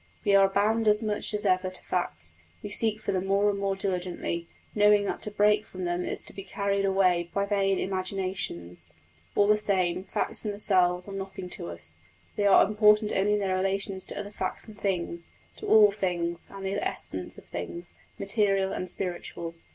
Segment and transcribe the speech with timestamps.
[0.25, 3.59] We are bound as much as ever to facts; we seek for them more and
[3.59, 7.77] more diligently, knowing that to break from them is to be carried away by vain
[7.77, 8.93] imaginations.
[9.35, 11.93] All the same, facts in themselves are nothing to us:
[12.35, 16.49] they are important only in their relations to other facts and things to all things,
[16.49, 19.53] and the essence of things, material and spiritual.